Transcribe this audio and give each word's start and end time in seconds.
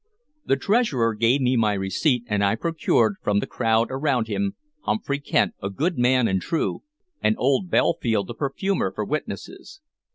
The 0.47 0.55
treasurer 0.55 1.13
gave 1.13 1.41
me 1.41 1.55
my 1.55 1.73
receipt, 1.73 2.23
and 2.25 2.43
I 2.43 2.55
procured, 2.55 3.17
from 3.21 3.37
the 3.39 3.45
crowd 3.45 3.89
around 3.91 4.25
him, 4.25 4.55
Humfrey 4.81 5.19
Kent, 5.19 5.53
a 5.61 5.69
good 5.69 5.99
man 5.99 6.27
and 6.27 6.41
true, 6.41 6.81
and 7.21 7.35
old 7.37 7.69
Belfield, 7.69 8.25
the 8.25 8.33
perfumer, 8.33 8.91
for 8.91 9.05
witnesses. 9.05 9.79